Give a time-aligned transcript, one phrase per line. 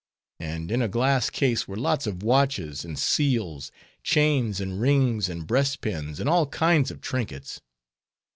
[0.39, 5.45] And in a glass case were lots of watches, and seals, chains, and rings, and
[5.45, 7.61] breastpins, and all kinds of trinkets.